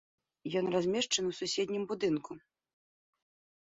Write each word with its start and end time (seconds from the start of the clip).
Ён 0.61 0.65
размешчаны 0.75 1.27
ў 1.35 1.41
суседнім 1.43 1.83
будынку. 1.95 2.31